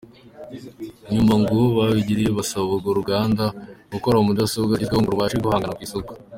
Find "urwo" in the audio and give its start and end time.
2.75-2.89